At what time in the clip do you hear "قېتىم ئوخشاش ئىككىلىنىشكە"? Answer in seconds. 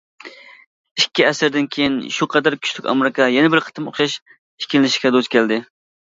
3.65-5.13